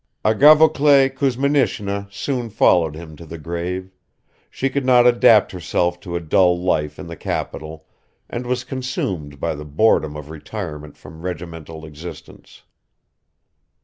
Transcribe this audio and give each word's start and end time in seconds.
Agafoklea 0.25 1.11
Kuzminishna 1.11 2.07
soon 2.11 2.49
followed 2.49 2.95
him 2.95 3.15
to 3.15 3.23
the 3.23 3.37
grave; 3.37 3.91
she 4.49 4.67
could 4.67 4.83
not 4.83 5.05
adapt 5.05 5.51
herself 5.51 5.99
to 5.99 6.15
a 6.15 6.19
dull 6.19 6.59
life 6.59 6.97
in 6.97 7.05
the 7.05 7.15
capital 7.15 7.85
and 8.27 8.47
was 8.47 8.63
consumed 8.63 9.39
by 9.39 9.53
the 9.53 9.63
boredom 9.63 10.15
of 10.17 10.31
retirement 10.31 10.97
from 10.97 11.21
regimental 11.21 11.85
existence. 11.85 12.63